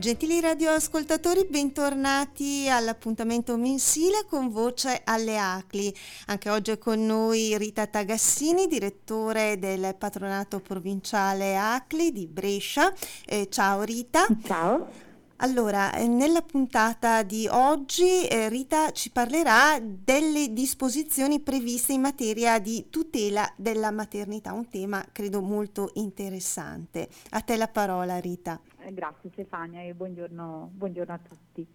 [0.00, 5.94] Gentili radioascoltatori, bentornati all'appuntamento mensile con Voce alle Acli.
[6.28, 12.90] Anche oggi è con noi Rita Tagassini, direttore del patronato provinciale Acli di Brescia.
[13.26, 14.26] Eh, ciao Rita.
[14.42, 15.09] Ciao.
[15.42, 22.58] Allora, eh, nella puntata di oggi eh, Rita ci parlerà delle disposizioni previste in materia
[22.58, 27.08] di tutela della maternità, un tema credo molto interessante.
[27.30, 28.60] A te la parola Rita.
[28.80, 31.66] Eh, grazie Stefania e buongiorno, buongiorno, a tutti.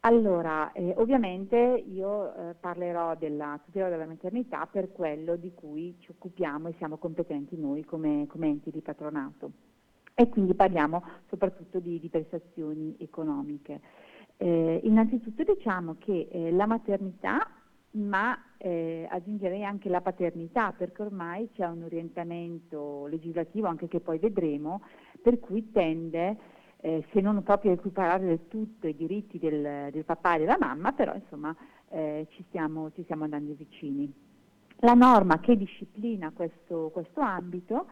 [0.00, 6.10] Allora, eh, ovviamente io eh, parlerò della tutela della maternità per quello di cui ci
[6.10, 9.75] occupiamo e siamo competenti noi come, come enti di patronato
[10.18, 13.80] e quindi parliamo soprattutto di, di prestazioni economiche.
[14.38, 17.46] Eh, innanzitutto diciamo che eh, la maternità,
[17.92, 24.18] ma eh, aggiungerei anche la paternità, perché ormai c'è un orientamento legislativo, anche che poi
[24.18, 24.80] vedremo,
[25.20, 26.38] per cui tende,
[26.80, 30.56] eh, se non proprio a equiparare del tutto i diritti del, del papà e della
[30.58, 31.54] mamma, però insomma
[31.90, 34.10] eh, ci stiamo, ci, stiamo, andando vicini.
[34.80, 37.86] La norma che disciplina questo, questo ambito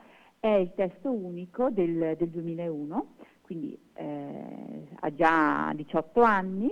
[0.44, 6.70] è il testo unico del, del 2001, quindi eh, ha già 18 anni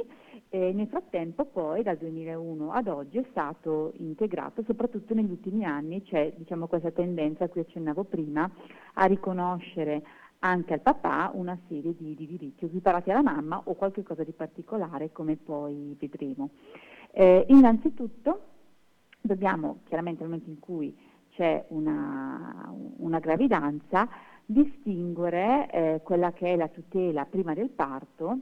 [0.51, 6.03] e nel frattempo poi dal 2001 ad oggi è stato integrato, soprattutto negli ultimi anni
[6.03, 8.51] c'è diciamo, questa tendenza a cui accennavo prima
[8.93, 10.03] a riconoscere
[10.41, 14.33] anche al papà una serie di, di diritti equiparati alla mamma o qualche cosa di
[14.33, 16.51] particolare come poi vedremo.
[17.11, 18.41] Eh, innanzitutto
[19.19, 20.95] dobbiamo chiaramente nel momento in cui
[21.33, 24.09] c'è una, una gravidanza,
[24.45, 28.39] distinguere eh, quella che è la tutela prima del parto,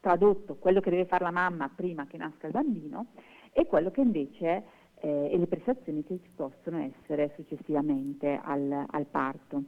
[0.00, 3.06] tradotto quello che deve fare la mamma prima che nasca il bambino,
[3.52, 4.64] e quello che invece
[5.00, 9.64] eh, e le prestazioni che ci possono essere successivamente al, al parto.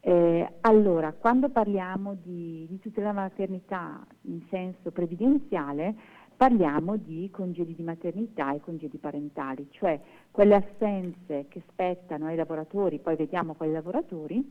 [0.00, 5.94] Eh, allora, quando parliamo di, di tutela maternità in senso previdenziale,
[6.34, 10.00] parliamo di congedi di maternità e congedi parentali, cioè
[10.40, 14.42] quelle assenze che spettano ai lavoratori, poi vediamo quali lavoratori,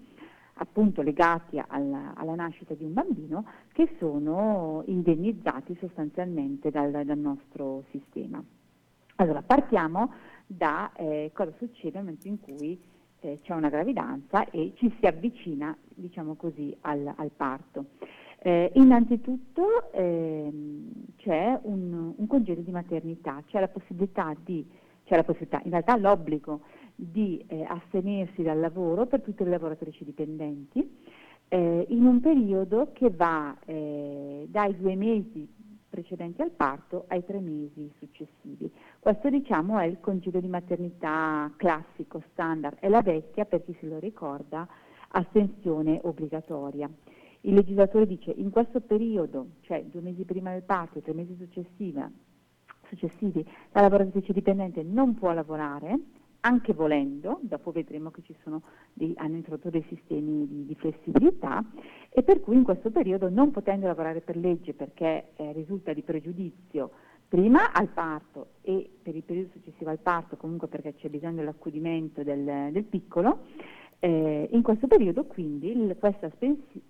[0.57, 7.85] appunto legati alla, alla nascita di un bambino, che sono indennizzati sostanzialmente dal, dal nostro
[7.89, 8.39] sistema.
[9.15, 10.13] Allora, partiamo
[10.45, 12.79] da eh, cosa succede nel momento in cui
[13.21, 17.85] eh, c'è una gravidanza e ci si avvicina, diciamo così, al, al parto.
[18.41, 24.65] Eh, innanzitutto ehm, c'è un, un, congedo di maternità, c'è la possibilità di,
[25.09, 26.61] c'è la possibilità, in realtà l'obbligo
[26.93, 30.97] di eh, astenersi dal lavoro per tutte le lavoratrici dipendenti
[31.47, 35.51] eh, in un periodo che va eh, dai due mesi
[35.89, 38.71] precedenti al parto ai tre mesi successivi.
[38.99, 43.87] Questo diciamo è il congedo di maternità classico, standard, è la vecchia, per chi se
[43.87, 44.67] lo ricorda,
[45.07, 46.87] astensione obbligatoria.
[47.41, 51.35] Il legislatore dice in questo periodo, cioè due mesi prima del parto e tre mesi
[52.89, 55.97] successivi, la lavoratrice dipendente non può lavorare,
[56.41, 58.61] anche volendo, dopo vedremo che ci sono
[58.93, 61.63] dei, hanno introdotto dei sistemi di, di, flessibilità
[62.09, 66.01] e per cui in questo periodo non potendo lavorare per legge perché eh, risulta di
[66.01, 66.91] pregiudizio
[67.27, 72.23] prima al parto e per il periodo successivo al parto comunque perché c'è bisogno dell'accudimento
[72.23, 73.45] del, del piccolo,
[73.99, 76.31] eh, in questo periodo quindi il, questa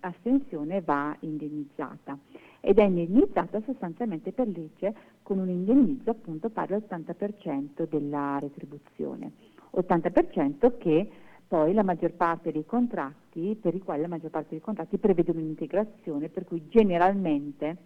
[0.01, 2.17] astensione va indennizzata
[2.61, 4.93] ed è indennizzata sostanzialmente per legge
[5.23, 9.31] con un indennizzo appunto pari all'80% della retribuzione,
[9.75, 11.09] 80% che
[11.47, 15.39] poi la maggior parte dei contratti, per i quali la maggior parte dei contratti prevedono
[15.39, 17.77] un'integrazione, per cui generalmente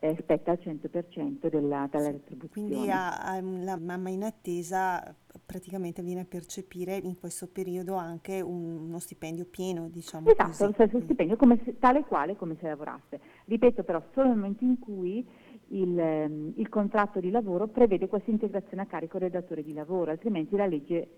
[0.00, 2.68] eh, spetta al 100% della, della retribuzione.
[2.68, 8.40] Quindi a, a, la mamma in attesa praticamente viene a percepire in questo periodo anche
[8.40, 10.64] un, uno stipendio pieno, diciamo esatto, così.
[10.64, 13.20] lo stesso stipendio come se, tale quale come se lavorasse.
[13.44, 15.26] Ripeto però, solo nel momento in cui
[15.68, 20.10] il, ehm, il contratto di lavoro prevede questa integrazione a carico del datore di lavoro,
[20.10, 21.08] altrimenti la legge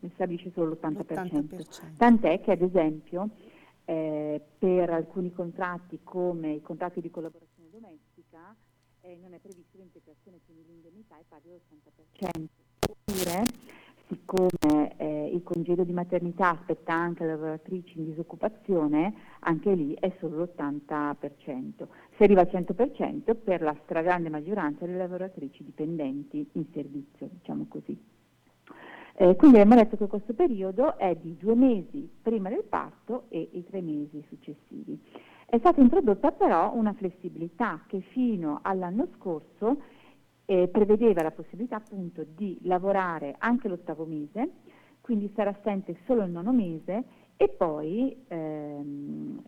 [0.00, 0.96] ne stabilisce solo l'80%.
[0.98, 1.96] l'80%.
[1.96, 3.30] Tant'è che ad esempio
[3.86, 7.57] eh, per alcuni contratti come i contratti di collaborazione
[8.38, 8.54] domestica
[9.00, 12.46] eh, non è prevista l'integrazione, quindi l'indennità è pari all'80%.
[12.88, 13.44] Oppure,
[14.08, 20.12] siccome eh, il congedo di maternità aspetta anche le lavoratrici in disoccupazione, anche lì è
[20.18, 21.86] solo l'80%.
[22.16, 28.16] Si arriva al 100% per la stragrande maggioranza delle lavoratrici dipendenti in servizio, diciamo così.
[29.20, 33.48] Eh, quindi abbiamo detto che questo periodo è di due mesi prima del parto e
[33.52, 35.00] i tre mesi successivi.
[35.50, 39.80] È stata introdotta però una flessibilità che fino all'anno scorso
[40.44, 44.50] eh, prevedeva la possibilità appunto di lavorare anche l'ottavo mese,
[45.00, 47.02] quindi stare assente solo il nono mese
[47.38, 49.42] e poi ehm,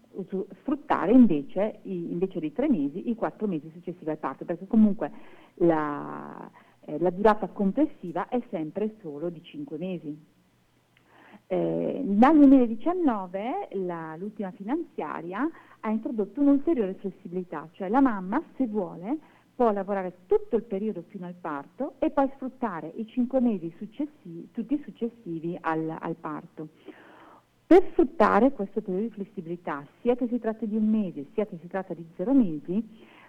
[0.61, 5.11] sfruttare invece, i, invece dei tre mesi i quattro mesi successivi al parto, perché comunque
[5.57, 6.51] la,
[6.87, 10.39] eh, la durata complessiva è sempre solo di cinque mesi.
[11.47, 15.47] Eh, dal 2019 la, l'ultima finanziaria
[15.81, 19.19] ha introdotto un'ulteriore flessibilità, cioè la mamma se vuole
[19.55, 24.49] può lavorare tutto il periodo fino al parto e poi sfruttare i cinque mesi successivi,
[24.53, 26.69] tutti successivi al, al parto.
[27.67, 31.59] Per sfruttare questo periodo di flessibilità, sia che si tratti di un mese, sia che
[31.61, 32.83] si tratta di zero mesi,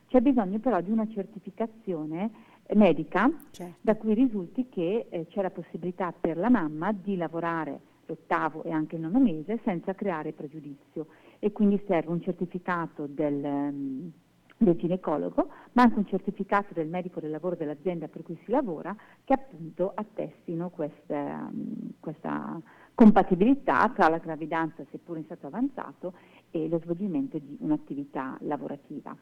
[0.07, 2.31] c'è bisogno però di una certificazione
[2.75, 3.75] medica certo.
[3.81, 8.71] da cui risulti che eh, c'è la possibilità per la mamma di lavorare l'ottavo e
[8.71, 11.07] anche il nono mese senza creare pregiudizio
[11.43, 14.11] e quindi serve un certificato del, um,
[14.57, 18.95] del ginecologo, ma anche un certificato del medico del lavoro dell'azienda per cui si lavora
[19.23, 22.61] che appunto attestino questa, um, questa
[22.93, 26.13] compatibilità tra la gravidanza, seppur in stato avanzato,
[26.51, 29.17] e lo svolgimento di un'attività lavorativa.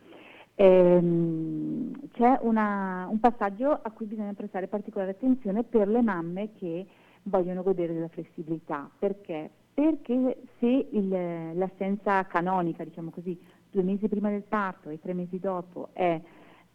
[0.55, 6.85] Ehm, c'è una, un passaggio a cui bisogna prestare particolare attenzione per le mamme che
[7.23, 8.89] vogliono godere della flessibilità.
[8.99, 9.51] Perché?
[9.79, 11.07] Perché se il,
[11.53, 13.39] l'assenza canonica, diciamo così,
[13.71, 16.19] due mesi prima del parto e tre mesi dopo è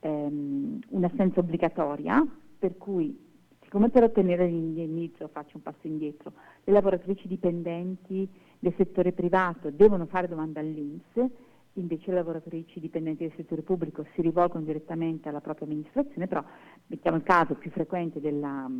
[0.00, 2.26] ehm, un'assenza obbligatoria,
[2.58, 8.28] per cui Siccome per ottenere l'indennizzo, faccio un passo indietro, le lavoratrici dipendenti
[8.60, 11.26] del settore privato devono fare domanda all'Inps,
[11.72, 16.44] invece le lavoratrici dipendenti del settore pubblico si rivolgono direttamente alla propria amministrazione, però
[16.86, 18.70] mettiamo il caso più frequente della,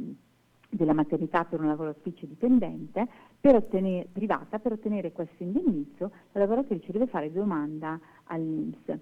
[0.74, 3.06] della maternità per una lavoratrice dipendente,
[3.40, 8.98] per ottenere, privata, per ottenere questo indennizzo la lavoratrice deve fare domanda all'Inps.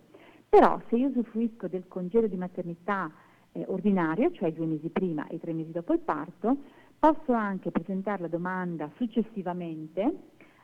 [0.48, 3.10] Però se io usufruisco del congedo di maternità
[3.52, 6.56] eh, ordinario, cioè due mesi prima e tre mesi dopo il parto,
[6.98, 10.14] posso anche presentare la domanda successivamente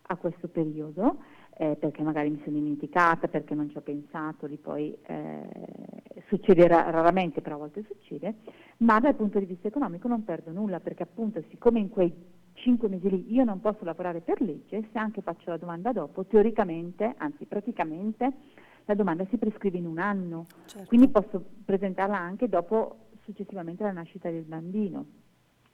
[0.03, 1.17] a questo periodo,
[1.59, 5.43] eh, perché magari mi sono dimenticata, perché non ci ho pensato, lì poi eh,
[6.29, 8.37] succede raramente, però a volte succede,
[8.79, 12.15] ma dal punto di vista economico non perdo nulla, perché appunto siccome in quei
[12.55, 16.25] cinque mesi lì io non posso lavorare per legge, se anche faccio la domanda dopo,
[16.25, 18.33] teoricamente, anzi praticamente,
[18.85, 20.87] la domanda si prescrive in un anno, certo.
[20.87, 25.07] quindi posso presentarla anche dopo, successivamente alla nascita del bambino.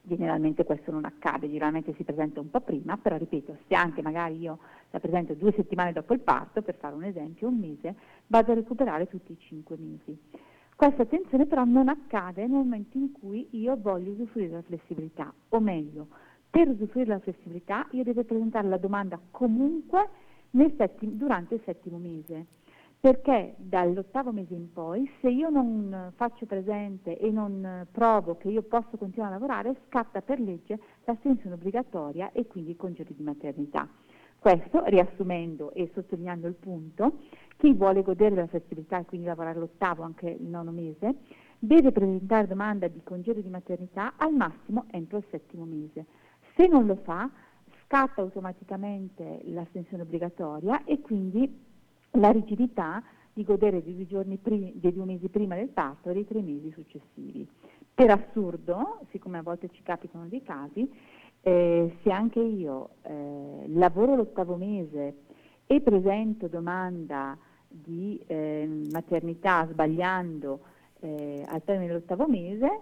[0.07, 4.39] Generalmente questo non accade, generalmente si presenta un po' prima, però ripeto, se anche magari
[4.39, 4.59] io
[4.91, 7.95] la presento due settimane dopo il parto, per fare un esempio, un mese,
[8.27, 10.15] vado a recuperare tutti i cinque mesi.
[10.77, 15.61] Questa attenzione però non accade nel momento in cui io voglio usufruire della flessibilità, o
[15.61, 16.09] meglio,
[16.51, 20.09] per usufruire della flessibilità io devo presentare la domanda comunque
[20.77, 22.47] settimo, durante il settimo mese
[23.05, 28.63] perché dall'ottavo mese in poi, se io non faccio presente e non provo che io
[28.63, 33.87] posso continuare a lavorare, scatta per legge l'astensione obbligatoria e quindi i congedi di maternità.
[34.39, 37.19] Questo, riassumendo e sottolineando il punto,
[37.59, 41.17] chi vuole godere della flessibilità e quindi lavorare l'ottavo, anche il nono mese,
[41.59, 46.07] deve presentare domanda di congedo di maternità al massimo entro il settimo mese.
[46.57, 47.31] Se non lo fa,
[47.85, 51.73] scatta automaticamente l'astensione obbligatoria e quindi
[52.15, 53.03] la rigidità
[53.33, 56.71] di godere dei due, primi, dei due mesi prima del parto e dei tre mesi
[56.73, 57.47] successivi.
[57.95, 60.89] Per assurdo, siccome a volte ci capitano dei casi,
[61.43, 65.17] eh, se anche io eh, lavoro l'ottavo mese
[65.67, 67.37] e presento domanda
[67.69, 70.61] di eh, maternità sbagliando
[71.01, 72.81] eh, al termine dell'ottavo mese,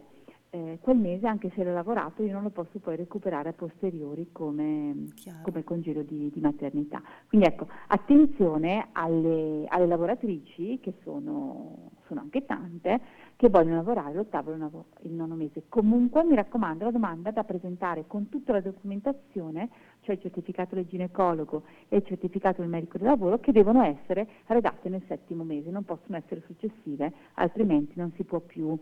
[0.55, 4.29] eh, quel mese, anche se l'ho lavorato, io non lo posso poi recuperare a posteriori
[4.33, 5.07] come,
[5.41, 7.01] come congedo di, di, maternità.
[7.27, 13.01] Quindi ecco, attenzione alle, alle lavoratrici, che sono, sono, anche tante,
[13.37, 15.65] che vogliono lavorare l'ottavo e il nono mese.
[15.71, 19.71] Comunque mi raccomando la domanda da presentare con tutta la documentazione,
[20.03, 24.29] cioè il certificato del ginecologo e il certificato del medico del lavoro, che devono essere
[24.49, 28.79] redatte nel settimo mese, non possono essere successive, altrimenti non si può più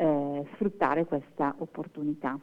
[0.00, 2.38] eh, sfruttare questa opportunità.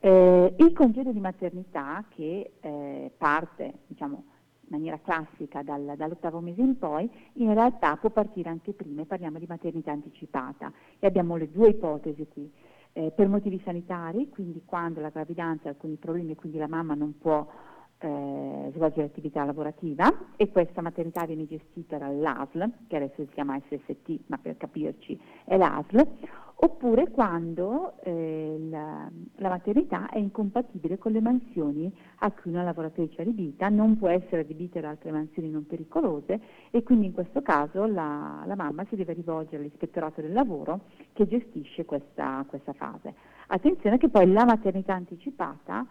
[0.00, 4.24] Eh, il congedo di maternità che eh, parte diciamo,
[4.62, 9.38] in maniera classica dal, dall'ottavo mese in poi, in realtà può partire anche prima, parliamo
[9.38, 12.50] di maternità anticipata e abbiamo le due ipotesi qui.
[12.96, 16.94] Eh, per motivi sanitari, quindi quando la gravidanza ha alcuni problemi e quindi la mamma
[16.94, 17.44] non può
[18.04, 24.24] eh, svolgere attività lavorativa e questa maternità viene gestita dall'ASL, che adesso si chiama SST,
[24.26, 26.06] ma per capirci è l'ASL,
[26.56, 33.16] oppure quando eh, la, la, maternità è incompatibile con le mansioni a cui una lavoratrice
[33.16, 37.40] è adibita, non può essere adibita ad altre mansioni non pericolose e quindi in questo
[37.40, 40.82] caso la, la mamma si deve rivolgere all'ispettorato del lavoro
[41.14, 43.14] che gestisce questa, questa fase.
[43.46, 45.86] Attenzione che poi la maternità anticipata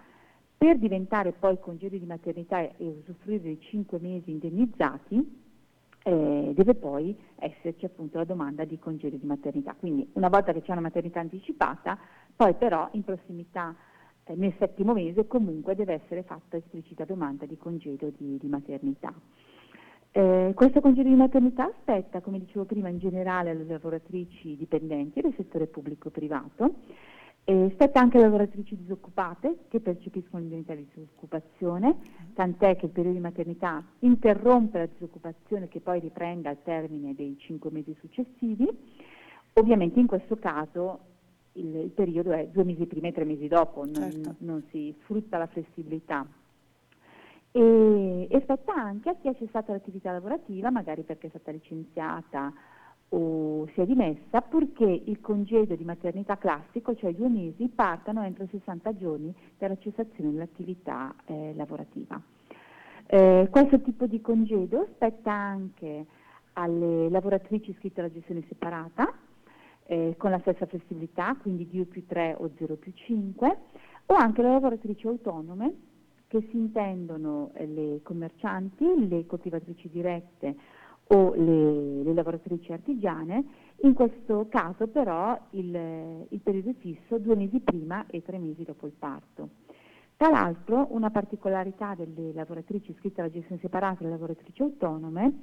[0.64, 5.42] per diventare poi congedo di maternità e usufruire dei 5 mesi indennizzati,
[6.04, 9.76] eh, deve poi esserci appunto la domanda di congedo di maternità.
[9.78, 12.00] Quindi una volta che c'è una maternità anticipata,
[12.34, 13.76] poi però in prossimità
[14.24, 19.14] eh, nel settimo mese comunque deve essere fatta esplicita domanda di congedo di, di maternità.
[20.12, 25.34] Eh, questo congedo di maternità spetta, come dicevo prima, in generale alle lavoratrici dipendenti del
[25.36, 26.10] settore pubblico
[27.46, 31.98] e spetta anche alle lavoratrici disoccupate che percepiscono l'indennità di disoccupazione,
[32.34, 37.36] tant'è che il periodo di maternità interrompe la disoccupazione che poi riprende al termine dei
[37.40, 38.66] cinque mesi successivi.
[39.56, 41.00] Ovviamente in questo caso
[41.54, 44.36] il, il periodo è due mesi prima e tre mesi dopo, non, certo.
[44.40, 46.26] non si sfrutta la flessibilità.
[47.52, 52.54] E, e spetta anche a chi ha cessato l'attività lavorativa, magari perché è stata licenziata
[53.16, 58.48] o si è dimessa, purché il congedo di maternità classico, cioè due mesi, partano entro
[58.50, 62.20] 60 giorni dalla cessazione dell'attività eh, lavorativa.
[63.06, 66.06] Eh, questo tipo di congedo spetta anche
[66.54, 69.14] alle lavoratrici iscritte alla gestione separata,
[69.86, 73.58] eh, con la stessa flessibilità, quindi 2 più 3 o 0 più 5,
[74.08, 75.74] o anche le lavoratrici autonome,
[76.28, 80.56] che si intendono eh, le commercianti, le coltivatrici dirette
[81.08, 83.44] o le, le, lavoratrici artigiane,
[83.82, 88.86] in questo caso però il, il periodo fisso due mesi prima e tre mesi dopo
[88.86, 89.50] il parto.
[90.16, 95.42] Tra l'altro una particolarità delle lavoratrici iscritte alla gestione separata e le lavoratrici autonome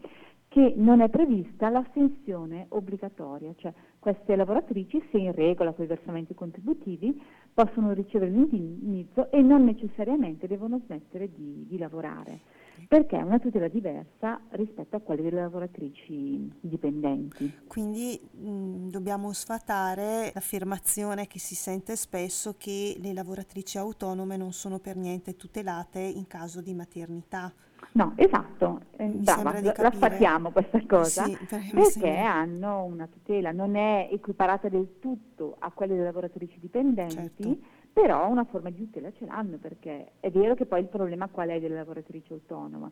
[0.49, 6.35] che non è prevista l'astensione obbligatoria, cioè queste lavoratrici, se in regola con i versamenti
[6.35, 7.21] contributivi,
[7.55, 12.41] possono ricevere l'indennizzo e non necessariamente devono smettere di, di lavorare
[12.89, 17.53] perché è una tutela diversa rispetto a quelle delle lavoratrici dipendenti.
[17.67, 24.79] Quindi mh, dobbiamo sfatare l'affermazione che si sente spesso che le lavoratrici autonome non sono
[24.79, 27.53] per niente tutelate in caso di maternità.
[27.93, 33.75] No, esatto, eh, brava, la sfatiamo questa cosa, sì, perché, perché hanno una tutela, non
[33.75, 37.59] è equiparata del tutto a quelle delle lavoratrici dipendenti, certo
[38.01, 41.51] però una forma di tutela ce l'hanno perché è vero che poi il problema qual
[41.51, 42.91] è della lavoratrice autonoma?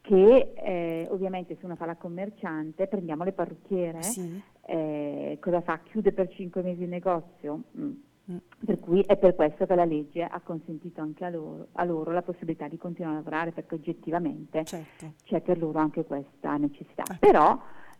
[0.00, 4.40] Che eh, ovviamente se una fa la commerciante, prendiamo le parrucchiere, sì.
[4.66, 5.80] eh, cosa fa?
[5.80, 7.64] Chiude per cinque mesi il negozio?
[7.78, 7.92] Mm.
[8.30, 8.36] Mm.
[8.64, 12.10] Per cui è per questo che la legge ha consentito anche a loro, a loro
[12.12, 15.12] la possibilità di continuare a lavorare perché oggettivamente certo.
[15.24, 17.04] c'è per loro anche questa necessità.
[17.06, 17.16] Ah.
[17.18, 17.58] Però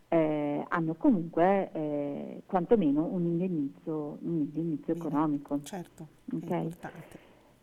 [0.08, 5.60] eh, hanno comunque eh, quantomeno un indennizzo, un indennizzo economico.
[5.62, 6.70] Certo, okay?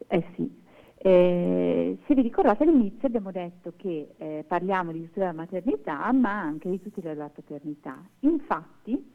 [0.07, 0.63] Eh sì.
[0.97, 6.39] Eh, se vi ricordate all'inizio abbiamo detto che eh, parliamo di tutela della maternità ma
[6.39, 8.03] anche di tutela della paternità.
[8.21, 9.13] Infatti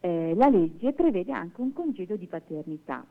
[0.00, 3.04] eh, la legge prevede anche un congedo di paternità.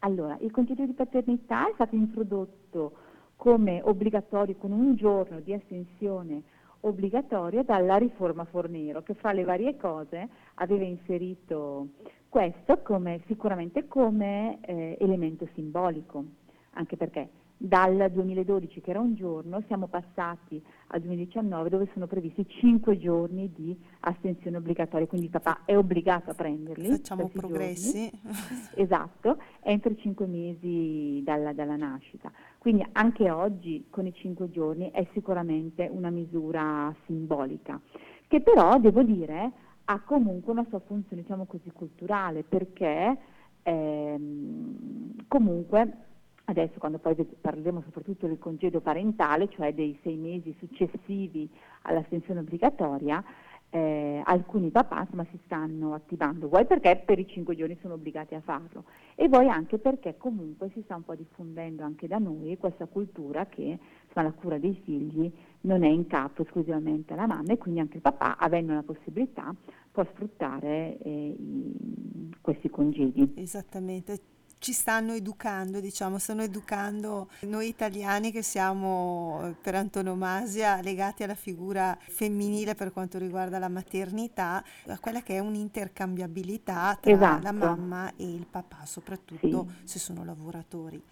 [0.00, 2.92] Allora, il congedo di paternità è stato introdotto
[3.36, 6.42] come obbligatorio con un giorno di astensione
[6.80, 11.88] obbligatoria dalla riforma Fornero, che fra le varie cose aveva inserito
[12.28, 16.24] questo come, sicuramente come eh, elemento simbolico,
[16.72, 17.28] anche perché
[17.62, 23.52] dal 2012 che era un giorno siamo passati al 2019 dove sono previsti 5 giorni
[23.52, 26.88] di astensione obbligatoria, quindi il papà è obbligato a prenderli.
[26.88, 28.10] Facciamo progressi.
[28.76, 32.32] esatto, entro i 5 mesi dalla, dalla, nascita.
[32.56, 37.78] Quindi anche oggi con i 5 giorni è sicuramente una misura simbolica,
[38.26, 39.52] che però devo dire
[39.84, 43.18] ha comunque una sua funzione diciamo così culturale perché
[43.64, 46.08] ehm, comunque
[46.50, 51.48] adesso quando poi parleremo soprattutto del congedo parentale, cioè dei sei mesi successivi
[51.82, 53.24] all'astensione obbligatoria,
[53.70, 57.00] eh, alcuni papà insomma, si stanno attivando, vuoi perché?
[57.04, 58.84] Per i cinque giorni sono obbligati a farlo.
[59.14, 63.46] E vuoi anche perché comunque si sta un po' diffondendo anche da noi questa cultura
[63.46, 65.30] che insomma, la cura dei figli
[65.62, 69.54] non è in capo esclusivamente alla mamma e quindi anche il papà, avendo la possibilità,
[69.92, 73.34] può sfruttare eh, i, questi congedi.
[73.36, 74.18] Esattamente,
[74.60, 81.34] ci stanno educando, diciamo, stanno educando noi italiani che siamo eh, per antonomasia legati alla
[81.34, 87.42] figura femminile per quanto riguarda la maternità, a quella che è un'intercambiabilità tra esatto.
[87.42, 89.88] la mamma e il papà, soprattutto sì.
[89.88, 91.02] se sono lavoratori.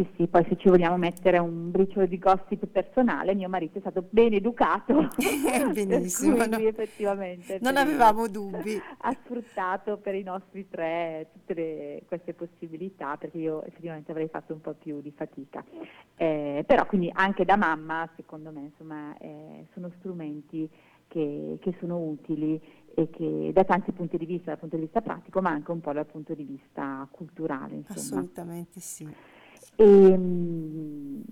[0.00, 3.80] Sì, sì, poi se ci vogliamo mettere un briciolo di gossip personale, mio marito è
[3.80, 5.08] stato ben educato.
[5.74, 6.36] Benissimo.
[6.40, 7.58] Quindi no, effettivamente.
[7.60, 8.80] Non avevamo dubbi.
[9.02, 14.52] Ha sfruttato per i nostri tre tutte le, queste possibilità, perché io effettivamente avrei fatto
[14.52, 15.64] un po' più di fatica.
[16.16, 20.68] Eh, però quindi anche da mamma, secondo me, insomma, eh, sono strumenti
[21.08, 22.60] che, che sono utili
[22.94, 25.80] e che da tanti punti di vista, dal punto di vista pratico, ma anche un
[25.80, 27.74] po' dal punto di vista culturale.
[27.74, 28.20] Insomma.
[28.20, 29.08] Assolutamente sì.
[29.80, 31.22] E, ehm,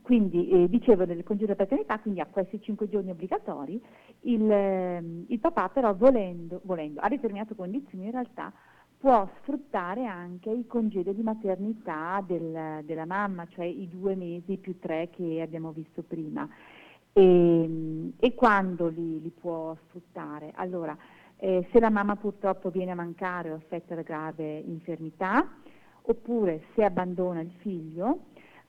[0.00, 3.78] quindi eh, dicevo del congedo di paternità, quindi a questi 5 giorni obbligatori,
[4.20, 8.50] il, eh, il papà però volendo, volendo, a determinate condizioni in realtà
[8.96, 14.78] può sfruttare anche il congedo di maternità del, della mamma, cioè i due mesi più
[14.78, 16.48] tre che abbiamo visto prima.
[17.12, 20.52] E, e quando li, li, può sfruttare?
[20.54, 20.96] Allora,
[21.36, 25.46] eh, se la mamma purtroppo viene a mancare o affetta da grave infermità,
[26.10, 28.20] oppure se abbandona il figlio,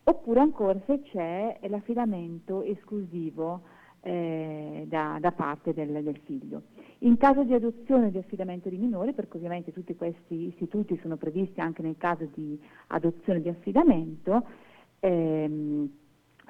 [0.03, 3.61] oppure ancora se c'è l'affidamento esclusivo
[4.01, 6.63] eh, da, da, parte del, del, figlio.
[6.99, 11.15] In caso di adozione o di affidamento di minore, perché ovviamente tutti questi istituti sono
[11.15, 14.43] previsti anche nel caso di adozione di affidamento,
[14.99, 15.89] ehm,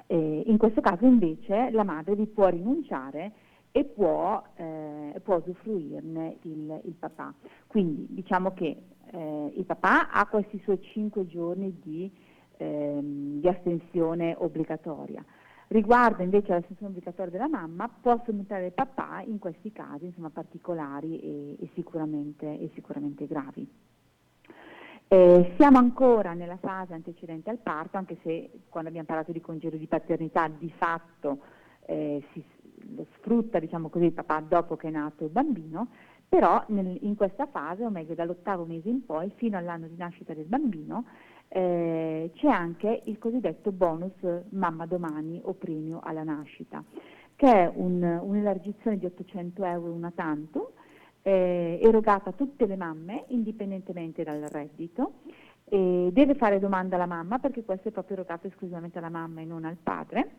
[0.08, 3.32] eh, in questo caso invece la madre vi può rinunciare
[3.70, 7.32] e può, eh, può usufruirne il, il, papà.
[7.68, 8.76] Quindi diciamo che
[9.12, 12.10] eh, il papà ha questi suoi cinque giorni di,
[12.56, 15.24] ehm, di astensione obbligatoria.
[15.68, 21.20] Riguardo invece l'astensione obbligatoria della mamma, possono entrare il papà in questi casi insomma, particolari
[21.20, 23.68] e, e, sicuramente, e sicuramente gravi.
[25.12, 29.76] Eh, siamo ancora nella fase antecedente al parto, anche se quando abbiamo parlato di congedo
[29.76, 31.40] di paternità di fatto
[31.86, 32.44] eh, si
[33.14, 35.88] sfrutta diciamo così, il papà dopo che è nato il bambino,
[36.30, 40.32] però nel, in questa fase, o meglio dall'ottavo mese in poi, fino all'anno di nascita
[40.32, 41.04] del bambino,
[41.48, 44.12] eh, c'è anche il cosiddetto bonus
[44.50, 46.84] mamma domani o premio alla nascita,
[47.34, 50.74] che è un, un'elargizione di 800 euro una tanto,
[51.22, 55.14] eh, erogata a tutte le mamme indipendentemente dal reddito.
[55.64, 59.46] E deve fare domanda alla mamma perché questo è proprio erogato esclusivamente alla mamma e
[59.46, 60.30] non al padre.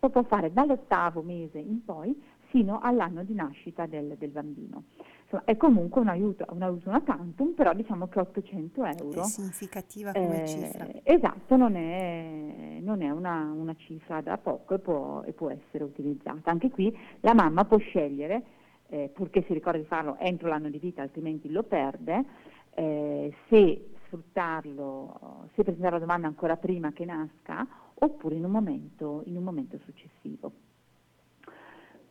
[0.00, 2.20] Lo può fare dall'ottavo mese in poi
[2.50, 4.84] fino all'anno di nascita del, del bambino.
[5.30, 9.20] Insomma, è comunque un aiuto, un aiuto una tantum, però diciamo che 800 euro...
[9.20, 10.88] È significativa come eh, cifra.
[11.04, 15.84] Esatto, non è, non è una, una, cifra da poco e può, e può essere
[15.84, 16.50] utilizzata.
[16.50, 18.42] Anche qui la mamma può scegliere
[18.88, 22.24] eh, purché si ricordi di farlo entro l'anno di vita, altrimenti lo perde,
[22.74, 29.22] eh, se sfruttarlo, se presentare la domanda ancora prima che nasca oppure in un momento,
[29.26, 30.69] in un momento successivo.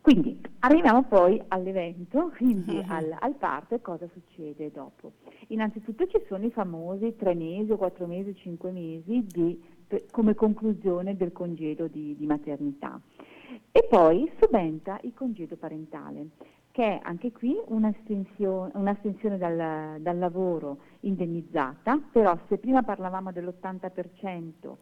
[0.02, 2.90] Quindi arriviamo poi all'evento, quindi mm-hmm.
[2.90, 5.14] al, al, parto e cosa succede dopo.
[5.48, 11.18] Innanzitutto ci sono i famosi tre mesi, quattro mesi, cinque mesi di, per, come conclusione
[11.18, 13.00] del congedo di, di maternità.
[13.72, 16.30] E poi subentra il congedo parentale
[16.72, 24.76] che è anche qui un'astensione, un'astensione dal, dal, lavoro indennizzata, però se prima parlavamo dell'80%,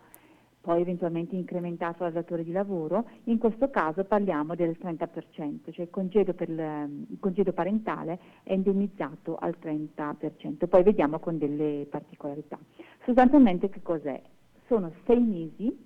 [0.61, 5.89] poi eventualmente incrementato dal datore di lavoro, in questo caso parliamo del 30%, cioè il
[5.89, 12.57] congedo, per il congedo parentale è indennizzato al 30%, poi vediamo con delle particolarità.
[13.05, 14.21] Sostanzialmente che cos'è?
[14.67, 15.85] Sono sei mesi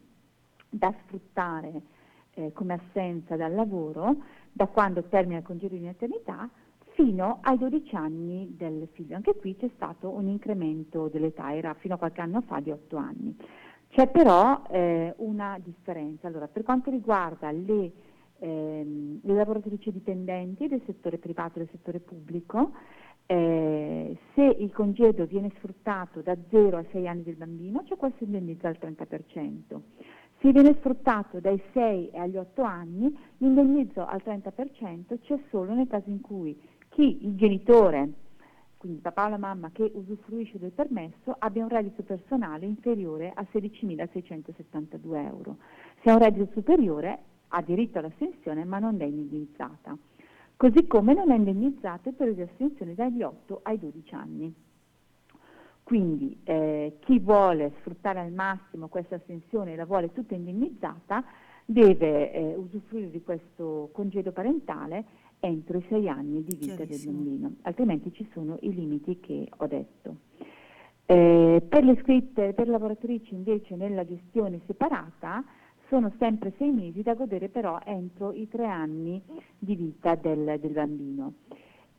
[0.70, 1.82] da sfruttare
[2.34, 4.16] eh, come assenza dal lavoro
[4.52, 6.50] da quando termina il congedo di maternità
[6.94, 9.16] fino ai 12 anni del figlio.
[9.16, 12.98] Anche qui c'è stato un incremento dell'età, era fino a qualche anno fa di 8
[12.98, 13.36] anni.
[13.92, 16.28] C'è però eh, una differenza.
[16.28, 17.92] Allora, per quanto riguarda le,
[18.40, 22.72] ehm, le, lavoratrici dipendenti del settore privato e del settore pubblico,
[23.26, 28.24] eh, se il congedo viene sfruttato da 0 a 6 anni del bambino, c'è questo
[28.24, 29.82] indennizzo al 30%.
[30.40, 36.10] Se viene sfruttato dai 6 agli 8 anni, l'indennizzo al 30% c'è solo nel caso
[36.10, 38.10] in cui chi, il genitore,
[38.82, 43.46] quindi papà o la mamma che usufruisce del permesso, abbia un reddito personale inferiore a
[43.54, 45.58] 16.672 euro.
[46.02, 49.96] Se ha un reddito superiore ha diritto all'astensione ma non è indennizzata.
[50.58, 54.56] Così come non è indennizzata per le astensioni dagli 8 ai 12 anni.
[55.84, 61.24] Quindi eh, chi vuole sfruttare al massimo questa astensione e la vuole tutta indennizzata
[61.66, 65.06] deve eh, usufruire di questo congedo parentale
[65.42, 69.68] entro i sei anni di vita del bambino, altrimenti ci sono i limiti che ho
[69.68, 70.16] detto.
[71.06, 75.44] Eh, per le iscritte, per lavoratrici invece nella gestione separata
[75.90, 79.22] sono sempre sei mesi da godere però entro i tre anni
[79.60, 81.34] di vita del, del bambino.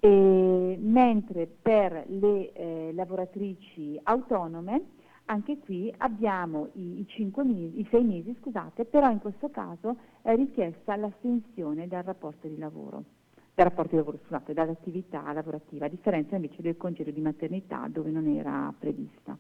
[0.00, 8.04] E, mentre per le eh, lavoratrici autonome, anche qui abbiamo i, i, mesi, i, sei
[8.04, 13.04] mesi, scusate, però in questo caso è richiesta l'astensione dal rapporto di lavoro,
[13.54, 18.10] dal rapporto di lavoro, scusate, dall'attività lavorativa, a differenza invece del congedo di maternità dove
[18.10, 19.36] non era prevista.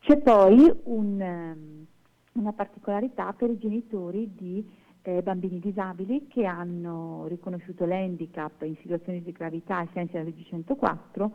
[0.00, 1.86] C'è poi un, ehm,
[2.32, 4.64] una particolarità per i genitori di
[5.02, 10.44] eh, bambini disabili che hanno riconosciuto l'handicap in situazioni di gravità ai sensi della legge
[10.44, 11.32] 104,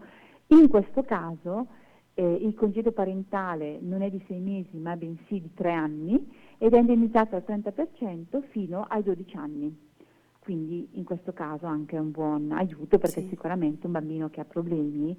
[0.48, 1.68] in questo caso
[2.14, 6.74] eh, il congedo parentale non è di sei mesi ma bensì di tre anni ed
[6.74, 9.90] è indennizzato al 30% fino ai 12 anni.
[10.42, 13.28] Quindi in questo caso anche un buon aiuto perché sì.
[13.28, 15.16] sicuramente un bambino che ha problemi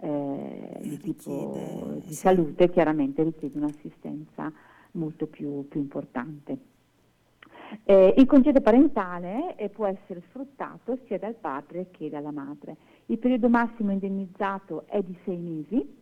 [0.00, 2.14] eh, di tipo di sì.
[2.14, 4.52] salute chiaramente richiede un'assistenza
[4.92, 6.58] molto più, più importante.
[7.84, 12.76] Eh, il congedo parentale eh, può essere sfruttato sia dal padre che dalla madre.
[13.06, 16.00] Il periodo massimo indennizzato è di sei mesi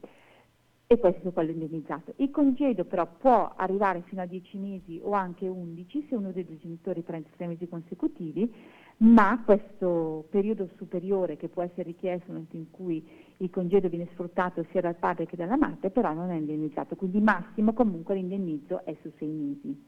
[0.95, 2.15] e questo è quello indennizzato.
[2.17, 6.45] Il congedo però può arrivare fino a 10 mesi o anche 11 se uno dei
[6.45, 8.53] due genitori prende 3 mesi consecutivi,
[8.99, 13.07] ma questo periodo superiore che può essere richiesto nel momento in cui
[13.39, 17.21] il congedo viene sfruttato sia dal padre che dalla madre, però non è indennizzato, quindi
[17.21, 19.85] massimo comunque l'indennizzo è su 6 mesi,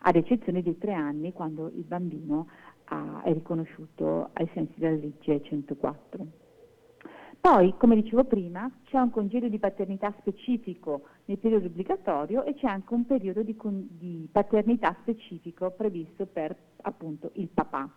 [0.00, 2.48] ad eccezione dei 3 anni quando il bambino
[2.86, 6.47] ha, è riconosciuto ai sensi della legge 104.
[7.40, 12.66] Poi, come dicevo prima, c'è un congedo di paternità specifico nel periodo obbligatorio e c'è
[12.66, 17.88] anche un periodo di, di paternità specifico previsto per appunto il papà.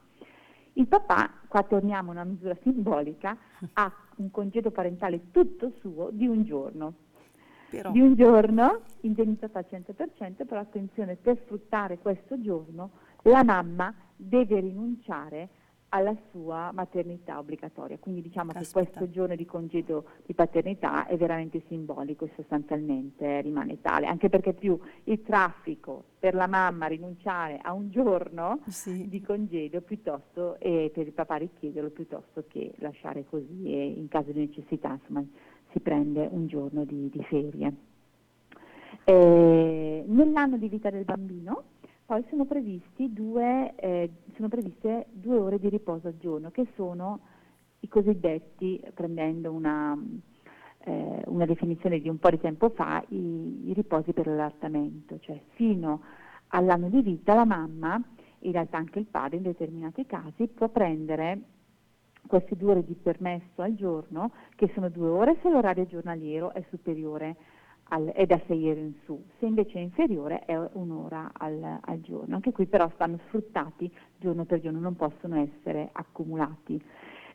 [0.74, 3.36] Il papà, qua torniamo a una misura simbolica,
[3.74, 6.94] ha un congedo parentale tutto suo di un giorno.
[7.70, 7.92] Però.
[7.92, 12.92] Di un giorno, indennizzato al 100%, però attenzione, per sfruttare questo giorno
[13.24, 15.50] la mamma deve rinunciare
[15.94, 17.98] alla sua maternità obbligatoria.
[17.98, 18.66] Quindi diciamo Aspetta.
[18.66, 24.30] che questo giorno di congedo di paternità è veramente simbolico e sostanzialmente rimane tale, anche
[24.30, 29.08] perché più il traffico per la mamma rinunciare a un giorno sì.
[29.10, 34.32] di congedo piuttosto e per il papà richiederlo piuttosto che lasciare così e in caso
[34.32, 35.26] di necessità insomma,
[35.72, 37.74] si prende un giorno di, di ferie.
[39.04, 41.64] Eh, nell'anno di vita del bambino
[42.12, 47.22] poi sono, due, eh, sono previste due ore di riposo al giorno, che sono
[47.80, 49.98] i cosiddetti, prendendo una,
[50.80, 55.42] eh, una definizione di un po' di tempo fa, i, i riposi per l'allattamento, cioè
[55.52, 56.02] fino
[56.48, 58.04] all'anno di vita la mamma,
[58.40, 61.40] in realtà anche il padre in determinati casi, può prendere
[62.28, 66.62] queste due ore di permesso al giorno, che sono due ore se l'orario giornaliero è
[66.72, 67.38] superiore
[67.94, 72.02] al, è da 6 ore in su, se invece è inferiore è un'ora al, al,
[72.02, 72.36] giorno.
[72.36, 76.82] Anche qui però stanno sfruttati giorno per giorno, non possono essere accumulati.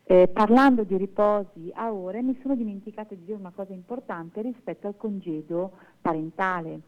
[0.05, 4.87] Eh, parlando di riposi a ore, mi sono dimenticata di dire una cosa importante rispetto
[4.87, 6.81] al congedo parentale,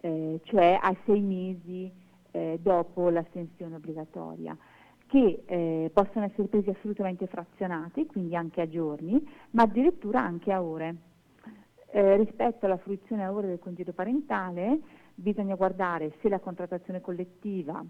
[0.00, 1.90] eh, cioè a sei mesi
[2.32, 4.56] eh, dopo l'astensione obbligatoria
[5.06, 9.20] che eh, possono essere presi assolutamente frazionati, quindi anche a giorni,
[9.50, 11.08] ma addirittura anche a ore.
[11.92, 14.78] Eh, rispetto alla fruizione a ore del congedo parentale
[15.12, 17.84] bisogna guardare se la contrattazione collettiva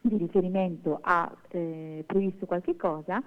[0.00, 3.22] di riferimento ha eh, previsto qualche cosa,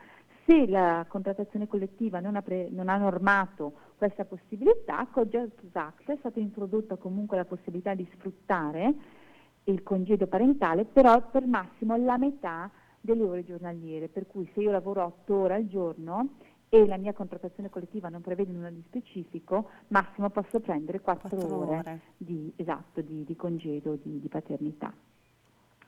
[0.46, 6.12] se la contrattazione collettiva non ha, pre- non ha normato questa possibilità, con Jobs Act
[6.12, 8.94] è stata introdotta comunque la possibilità di sfruttare
[9.66, 14.72] il congedo parentale, però per massimo la metà delle ore giornaliere, per cui se io
[14.72, 16.30] lavoro 8 ore al giorno
[16.70, 21.56] e la mia contrattazione collettiva non prevede nulla di specifico, massimo posso prendere 4, 4
[21.56, 22.00] ore, ore.
[22.16, 24.94] Di, esatto, di, di, congedo di, di, paternità.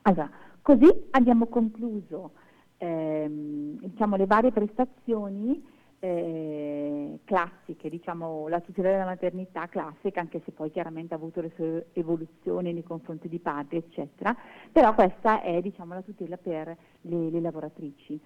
[0.02, 0.28] Allora,
[0.60, 2.32] così abbiamo concluso
[2.78, 5.64] ehm, diciamo, le varie prestazioni
[6.04, 11.52] eh, classiche, diciamo la tutela della maternità classica, anche se poi chiaramente ha avuto le
[11.54, 14.36] sue evoluzioni nei confronti di padri, eccetera,
[14.72, 18.20] però questa è diciamo, la tutela per le, le lavoratrici.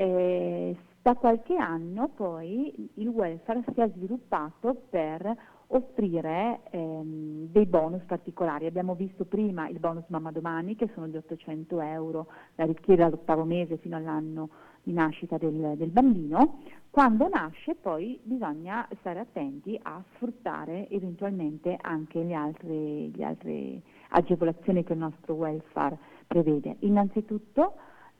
[0.00, 5.36] Eh, da qualche anno poi il welfare si è sviluppato per
[5.68, 8.66] offrire ehm, dei bonus particolari.
[8.66, 13.42] Abbiamo visto prima il bonus mamma domani che sono di 800 euro da richiedere all'ottavo
[13.42, 14.50] mese fino all'anno
[14.84, 16.60] di nascita del, del, bambino.
[16.90, 24.84] Quando nasce poi bisogna stare attenti a sfruttare eventualmente anche le altre, le altre agevolazioni
[24.84, 26.76] che il nostro welfare prevede.
[26.80, 27.74] Innanzitutto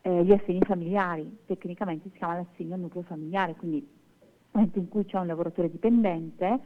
[0.09, 4.89] eh, gli assegni familiari, tecnicamente si chiama l'assegno al nucleo familiare, quindi nel momento in
[4.89, 6.61] cui c'è un lavoratore dipendente,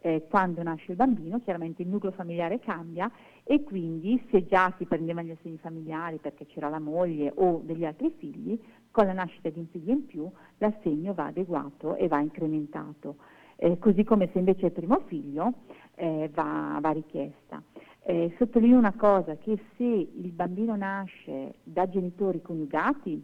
[0.00, 3.10] eh, quando nasce il bambino, chiaramente il nucleo familiare cambia
[3.44, 7.84] e quindi se già si prendevano gli assegni familiari perché c'era la moglie o degli
[7.84, 8.58] altri figli,
[8.90, 13.16] con la nascita di un figlio in più l'assegno va adeguato e va incrementato.
[13.56, 15.52] Eh, così come se invece è il primo figlio
[15.94, 17.62] eh, va, va richiesta.
[18.10, 23.22] Eh, sottolineo una cosa, che se il bambino nasce da genitori coniugati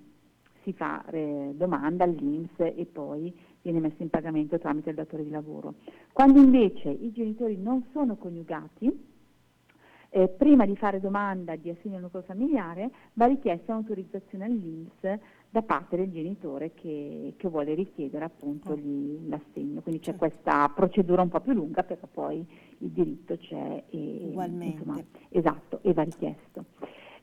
[0.63, 5.31] si fa eh, domanda all'Inps e poi viene messo in pagamento tramite il datore di
[5.31, 5.77] lavoro.
[6.13, 9.13] Quando invece i genitori non sono coniugati,
[10.11, 15.19] eh, prima di fare domanda di assegno nucleo familiare va richiesta un'autorizzazione all'Inps
[15.55, 18.77] da parte del genitore che, che vuole richiedere appunto oh.
[18.77, 19.83] gli, l'assegno.
[19.83, 20.19] Quindi c'è certo.
[20.19, 22.45] questa procedura un po' più lunga, però poi
[22.79, 24.33] il diritto c'è e.
[24.73, 26.65] Insomma, esatto, e va richiesto.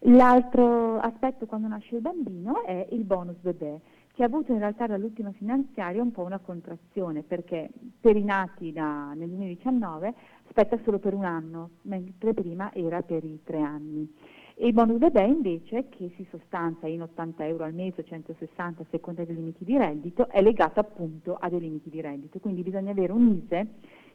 [0.05, 3.79] L'altro aspetto quando nasce il bambino è il bonus bebè,
[4.13, 8.71] che ha avuto in realtà dall'ultima finanziaria un po' una contrazione, perché per i nati
[8.71, 10.13] da, nel 2019
[10.47, 14.09] spetta solo per un anno, mentre prima era per i tre anni.
[14.55, 18.85] E il bonus bebè invece, che si sostanzia in 80 euro al mese, 160 a
[18.89, 22.91] seconda dei limiti di reddito, è legato appunto a dei limiti di reddito, quindi bisogna
[22.91, 23.67] avere un ISE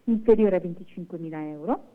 [0.05, 1.95] inferiore a 25.000 euro,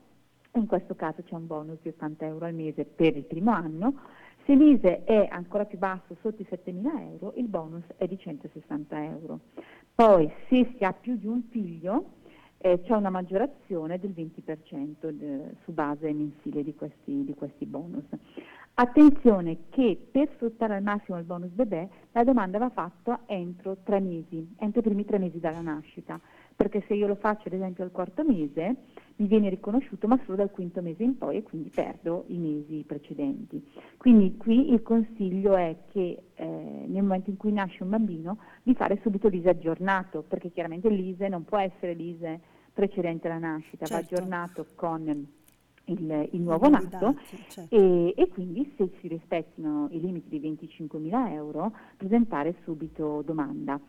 [0.54, 3.94] in questo caso c'è un bonus di 80 euro al mese per il primo anno,
[4.46, 9.04] se l'ISE è ancora più basso, sotto i 7.000 euro, il bonus è di 160
[9.06, 9.40] euro.
[9.96, 12.20] Poi se si ha più di un figlio,
[12.62, 18.04] eh, c'è una maggiorazione del 20% de, su base mensile di questi, di questi, bonus.
[18.74, 24.00] Attenzione che per sfruttare al massimo il bonus bebè la domanda va fatta entro tre
[24.00, 26.20] mesi, entro i primi tre mesi dalla nascita,
[26.56, 28.76] perché se io lo faccio ad esempio al quarto mese
[29.18, 32.84] mi viene riconosciuto ma solo dal quinto mese in poi e quindi perdo i mesi
[32.88, 33.64] precedenti.
[33.98, 38.74] Quindi qui il consiglio è che eh, nel momento in cui nasce un bambino di
[38.74, 42.40] fare subito l'ISE aggiornato, perché chiaramente l'ISE non può essere l'ISE
[42.82, 43.94] precedente alla nascita, certo.
[43.94, 45.08] va aggiornato con
[45.86, 47.16] il, il nuovo nato
[47.50, 47.76] certo.
[47.76, 53.80] e, e, quindi se si rispettino i limiti di 25.000 euro presentare subito domanda.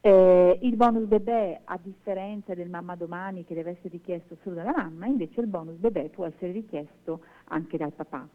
[0.00, 4.72] Eh, il bonus bebè, a differenza del mamma domani che deve essere richiesto solo dalla
[4.74, 8.26] mamma, invece il bonus bebè può essere richiesto anche dal papà.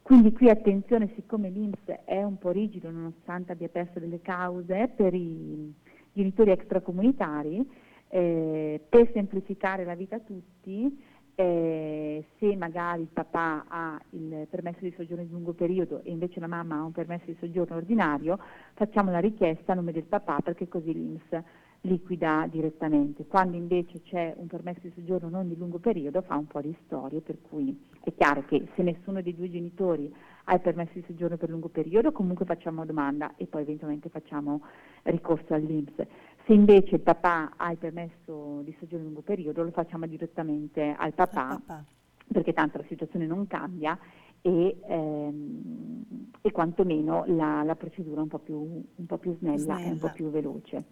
[0.00, 5.12] Quindi qui attenzione, siccome l'Inps è un po' rigido nonostante abbia perso delle cause per
[5.12, 5.74] i
[6.12, 7.66] genitori extracomunitari,
[8.08, 14.80] eh, per semplificare la vita a tutti, eh, se magari il papà ha il permesso
[14.80, 18.38] di soggiorno di lungo periodo e invece la mamma ha un permesso di soggiorno ordinario,
[18.74, 21.42] facciamo la richiesta a nome del papà perché così l'INPS
[21.82, 23.26] liquida direttamente.
[23.26, 26.74] Quando invece c'è un permesso di soggiorno non di lungo periodo fa un po' di
[26.84, 30.12] storie, per cui è chiaro che se nessuno dei due genitori
[30.44, 34.62] ha il permesso di soggiorno per lungo periodo comunque facciamo domanda e poi eventualmente facciamo
[35.02, 36.06] ricorso all'INPS.
[36.48, 41.12] Se invece il papà ha il permesso di soggiorno lungo periodo lo facciamo direttamente al
[41.12, 41.84] papà, al papà.
[42.26, 43.98] perché tanto la situazione non cambia
[44.40, 49.78] e, ehm, e quantomeno la, la, procedura è un po' più, un po più snella,
[49.78, 50.84] e un po' più veloce.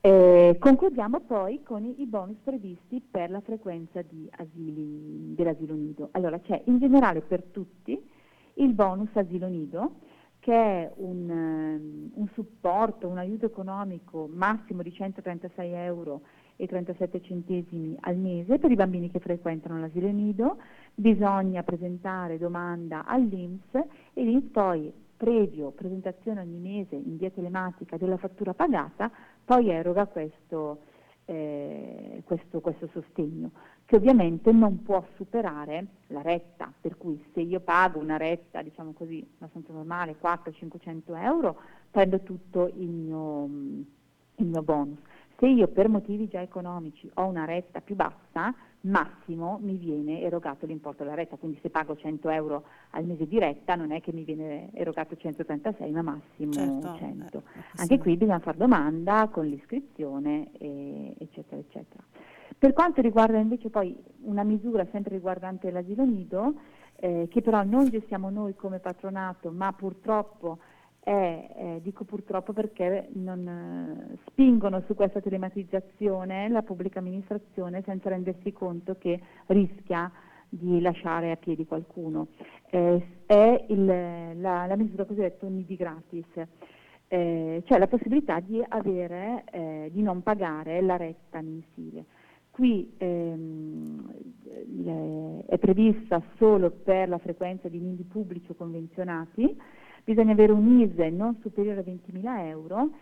[0.00, 6.08] Eh, concludiamo poi con i, i, bonus previsti per la frequenza di asili, dell'asilo nido.
[6.10, 7.96] Allora c'è in generale per tutti
[8.54, 10.00] il bonus asilo nido
[10.46, 16.20] che un, ehm, un, supporto, un aiuto economico massimo di 136 euro
[16.54, 20.58] e 37 centesimi al mese per i bambini che frequentano l'asilo nido,
[20.94, 23.74] bisogna presentare domanda all'Inps
[24.12, 29.10] e l'Inps poi, previo presentazione ogni mese in via telematica della fattura pagata,
[29.44, 30.78] poi eroga questo,
[31.24, 33.50] eh, questo, questo sostegno
[33.86, 38.92] che ovviamente non può superare la retta, per cui se io pago una retta, diciamo
[38.92, 41.56] così, abbastanza normale, 400-500 euro,
[41.90, 44.98] prendo tutto il mio, il mio bonus.
[45.38, 50.66] Se io per motivi già economici ho una retta più bassa, massimo mi viene erogato
[50.66, 54.12] l'importo della retta, quindi se pago 100 euro al mese di retta non è che
[54.12, 57.38] mi viene erogato 136 ma massimo certo, 100.
[57.38, 57.42] Eh,
[57.76, 62.02] Anche qui bisogna fare domanda con l'iscrizione e, eccetera eccetera.
[62.58, 66.54] Per quanto riguarda invece poi una misura sempre riguardante l'asilo nido,
[66.96, 70.58] eh, che però non gestiamo noi come patronato, ma purtroppo
[71.00, 78.08] è, eh, dico purtroppo perché non eh, spingono su questa telematizzazione la pubblica amministrazione senza
[78.08, 80.10] rendersi conto che rischia
[80.48, 82.28] di lasciare a piedi qualcuno.
[82.70, 86.26] Eh, è il, la, la, misura cosiddetta nidi gratis,
[87.06, 92.04] eh, cioè la possibilità di, avere, eh, di non pagare la retta mensile.
[92.56, 94.10] Qui ehm,
[95.44, 99.54] è prevista solo per la frequenza di nidi pubblici o convenzionati,
[100.02, 102.92] bisogna avere un ISE non superiore a 20.000 euro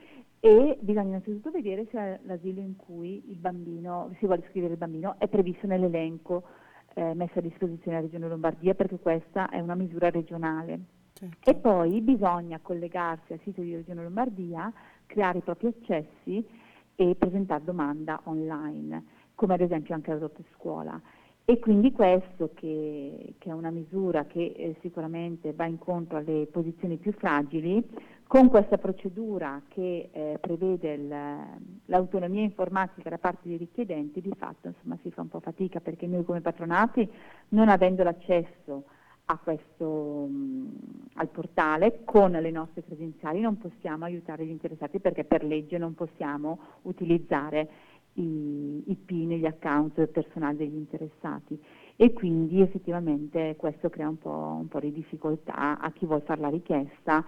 [0.40, 5.14] e bisogna innanzitutto vedere se l'asilo in cui il bambino, si vuole iscrivere il bambino
[5.18, 6.42] è previsto nell'elenco
[6.94, 10.80] eh, messo a disposizione della Regione Lombardia perché questa è una misura regionale.
[11.12, 11.48] Certo.
[11.48, 14.72] E poi bisogna collegarsi al sito di Regione Lombardia,
[15.06, 16.44] creare i propri accessi
[16.96, 21.00] e presentare domanda online come ad esempio anche la doppia scuola.
[21.46, 26.96] E quindi questo, che, che è una misura che eh, sicuramente va incontro alle posizioni
[26.96, 27.86] più fragili,
[28.26, 31.14] con questa procedura che eh, prevede il,
[31.84, 36.06] l'autonomia informatica da parte dei richiedenti, di fatto insomma, si fa un po' fatica perché
[36.06, 37.06] noi come patronati,
[37.50, 38.84] non avendo l'accesso
[39.42, 40.68] questo, mh,
[41.14, 45.94] al portale con le nostre credenziali non possiamo aiutare gli interessati perché per legge non
[45.94, 47.68] possiamo utilizzare
[48.14, 51.60] i, i PIN, gli account personali degli interessati
[51.96, 56.40] e quindi effettivamente questo crea un po', un po' di difficoltà a chi vuole fare
[56.40, 57.24] la richiesta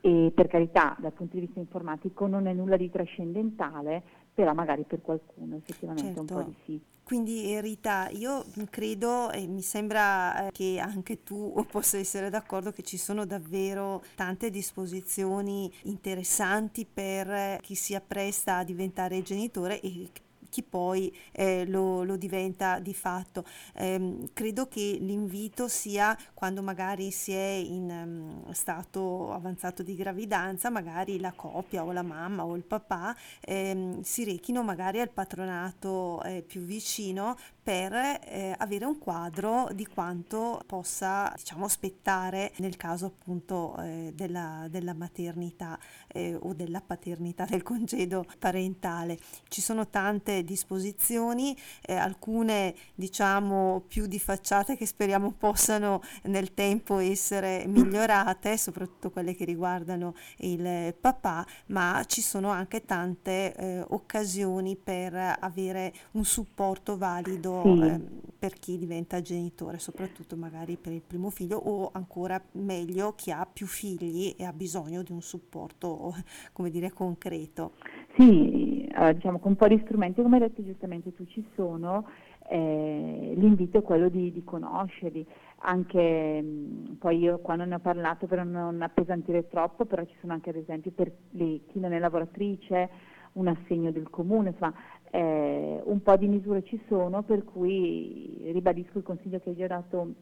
[0.00, 4.84] e per carità dal punto di vista informatico non è nulla di trascendentale, però magari
[4.84, 6.20] per qualcuno effettivamente certo.
[6.20, 6.50] un po' certo.
[6.50, 6.80] di sì.
[7.02, 12.82] Quindi Rita, io credo e mi sembra eh, che anche tu possa essere d'accordo che
[12.82, 20.10] ci sono davvero tante disposizioni interessanti per chi si appresta a diventare genitore e
[20.56, 23.44] chi poi eh, lo, lo, diventa di fatto.
[23.74, 30.70] Eh, credo che l'invito sia quando magari si è in um, stato avanzato di gravidanza,
[30.70, 36.22] magari la coppia o la mamma o il papà ehm, si rechino magari al patronato
[36.22, 43.06] eh, più vicino per eh, avere un quadro di quanto possa diciamo aspettare nel caso
[43.06, 45.76] appunto eh, della, della, maternità
[46.06, 49.18] eh, o della paternità del congedo parentale.
[49.48, 56.98] Ci sono tante disposizioni eh, alcune diciamo più di facciata che speriamo possano nel tempo
[56.98, 64.76] essere migliorate soprattutto quelle che riguardano il papà ma ci sono anche tante eh, occasioni
[64.76, 67.80] per avere un supporto valido sì.
[67.80, 68.00] eh,
[68.38, 73.46] per chi diventa genitore, soprattutto magari per il primo figlio o ancora meglio chi ha
[73.50, 76.14] più figli e ha bisogno di un supporto,
[76.52, 77.72] come dire, concreto.
[78.16, 82.06] Sì, eh, diciamo con un po' di strumenti, come hai detto giustamente tu, ci sono.
[82.48, 85.26] Eh, l'invito è quello di, di conoscerli,
[85.62, 90.14] anche mh, poi io qua non ne ho parlato per non appesantire troppo, però ci
[90.20, 92.88] sono anche ad esempio per le, chi non è lavoratrice
[93.36, 94.74] un assegno del comune, insomma
[95.10, 99.66] eh, un po' di misure ci sono, per cui ribadisco il consiglio che hai già
[99.66, 100.14] dato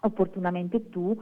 [0.00, 1.16] opportunamente tu,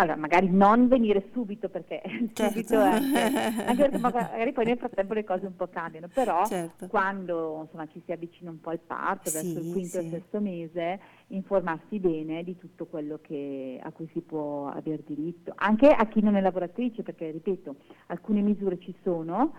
[0.00, 2.00] allora, magari non venire subito perché
[2.32, 2.52] certo.
[2.52, 6.86] subito anche, anche perché magari poi nel frattempo le cose un po' cambiano, però certo.
[6.86, 10.06] quando insomma, ci si avvicina un po' al parto, sì, verso il quinto sì.
[10.06, 15.52] o sesto mese, informarsi bene di tutto quello che, a cui si può avere diritto,
[15.56, 17.74] anche a chi non è lavoratrice, perché ripeto,
[18.06, 19.52] alcune misure ci sono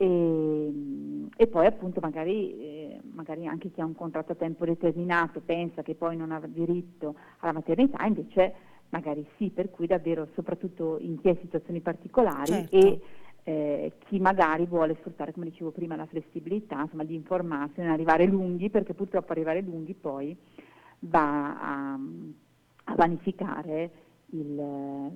[0.00, 0.72] e,
[1.36, 5.82] e poi appunto magari, eh, magari, anche chi ha un contratto a tempo determinato pensa
[5.82, 8.54] che poi non ha diritto alla maternità, invece
[8.88, 12.76] magari sì, per cui davvero soprattutto in chi ha situazioni particolari certo.
[12.76, 13.00] e
[13.42, 18.24] eh, chi magari vuole sfruttare, come dicevo prima, la flessibilità, insomma di informarsi, non arrivare
[18.24, 20.34] lunghi, perché purtroppo arrivare lunghi poi
[21.00, 21.98] va a,
[22.84, 23.90] a vanificare
[24.30, 25.10] il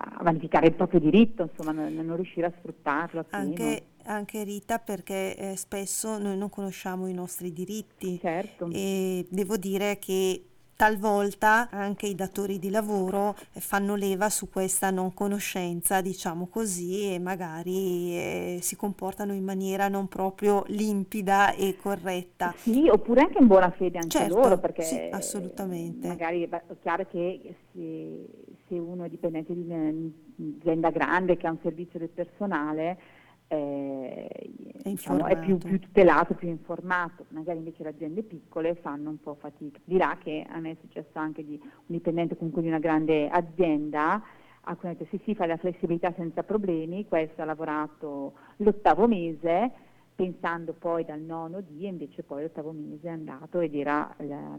[0.00, 3.26] a vanificare il proprio diritto, insomma, non, non riuscire a sfruttarlo.
[3.30, 8.18] Anche, anche, Rita, perché eh, spesso noi non conosciamo i nostri diritti.
[8.18, 8.70] Certo.
[8.72, 10.44] E devo dire che
[10.80, 17.18] talvolta anche i datori di lavoro fanno leva su questa non conoscenza, diciamo così, e
[17.18, 22.54] magari eh, si comportano in maniera non proprio limpida e corretta.
[22.56, 26.08] Sì, oppure anche in buona fede anche certo, loro, perché sì, assolutamente.
[26.08, 28.26] magari è chiaro che se,
[28.66, 32.98] se uno è dipendente di un'azienda grande che ha un servizio del personale,
[33.52, 34.28] eh,
[34.82, 39.20] è, diciamo, è più, più, tutelato, più informato, magari invece le aziende piccole fanno un
[39.20, 39.80] po' fatica.
[39.82, 44.22] Dirà che a me è successo anche di un dipendente comunque di una grande azienda,
[44.60, 49.08] a cui ha detto sì sì fai la flessibilità senza problemi, questo ha lavorato l'ottavo
[49.08, 49.72] mese,
[50.14, 54.56] pensando poi dal nono di, e invece poi l'ottavo mese è andato ed era la,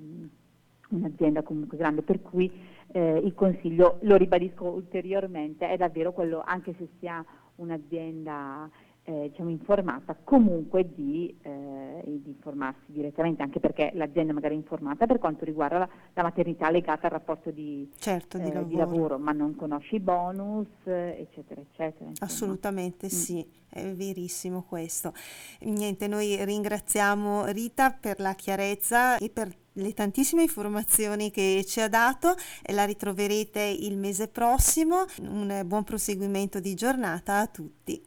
[0.90, 2.52] un'azienda comunque grande, per cui
[2.92, 7.24] eh, il consiglio, lo ribadisco ulteriormente, è davvero quello, anche se si ha
[7.62, 8.70] un'azienda
[9.04, 15.08] eh, diciamo, informata, comunque di, eh, di, informarsi direttamente, anche perché l'azienda magari è informata
[15.08, 18.68] per quanto riguarda la, la maternità legata al rapporto di, certo, di, eh, lavoro.
[18.68, 19.18] di lavoro.
[19.18, 22.10] ma non conosce i bonus, eccetera, eccetera.
[22.10, 22.14] Insomma.
[22.20, 23.10] Assolutamente mm.
[23.10, 25.14] sì, è verissimo questo.
[25.62, 31.88] Niente, noi ringraziamo Rita per la chiarezza e per le tantissime informazioni che ci ha
[31.88, 35.06] dato e la ritroverete il mese prossimo.
[35.22, 38.00] Un buon proseguimento di giornata a tutti.